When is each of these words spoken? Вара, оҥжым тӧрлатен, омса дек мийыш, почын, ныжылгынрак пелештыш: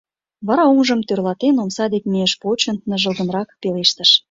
Вара, 0.47 0.63
оҥжым 0.71 1.01
тӧрлатен, 1.07 1.55
омса 1.63 1.85
дек 1.93 2.03
мийыш, 2.11 2.33
почын, 2.41 2.77
ныжылгынрак 2.89 3.49
пелештыш: 3.61 4.09